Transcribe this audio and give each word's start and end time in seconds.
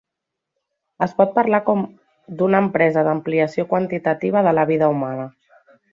Es 1.05 1.11
pot 1.19 1.35
parlar 1.35 1.59
com 1.67 1.83
d'una 2.39 2.61
empresa 2.69 3.03
d'ampliació 3.09 3.67
quantitativa 3.75 4.43
de 4.49 4.55
la 4.61 4.65
vida 4.71 4.89
humana. 4.95 5.33